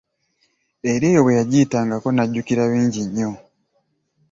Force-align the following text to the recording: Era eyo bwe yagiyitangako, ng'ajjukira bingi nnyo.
Era 0.91 1.03
eyo 1.09 1.19
bwe 1.23 1.37
yagiyitangako, 1.39 2.07
ng'ajjukira 2.11 2.63
bingi 2.71 3.01
nnyo. 3.07 3.31